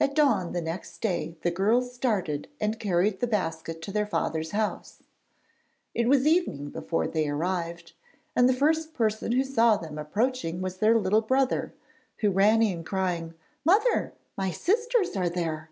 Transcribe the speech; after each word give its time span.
At 0.00 0.16
dawn 0.16 0.50
the 0.52 0.60
next 0.60 0.98
day 0.98 1.36
the 1.42 1.50
girls 1.52 1.94
started 1.94 2.48
and 2.60 2.80
carried 2.80 3.20
the 3.20 3.26
basket 3.28 3.80
to 3.82 3.92
their 3.92 4.04
father's 4.04 4.50
house. 4.50 5.04
It 5.94 6.08
was 6.08 6.26
evening 6.26 6.70
before 6.70 7.06
they 7.06 7.28
arrived, 7.28 7.92
and 8.34 8.48
the 8.48 8.52
first 8.52 8.94
person 8.94 9.30
who 9.30 9.44
saw 9.44 9.76
them 9.76 9.96
approaching 9.96 10.60
was 10.60 10.78
their 10.78 10.98
little 10.98 11.22
brother, 11.22 11.72
who 12.16 12.32
ran 12.32 12.62
in, 12.62 12.82
crying, 12.82 13.34
'Mother, 13.64 14.12
my 14.36 14.50
sisters 14.50 15.14
are 15.16 15.28
there.' 15.28 15.70